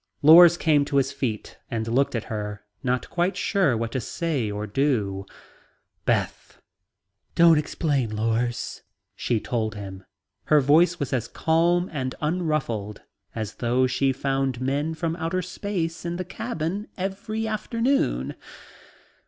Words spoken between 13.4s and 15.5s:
though she found men from outer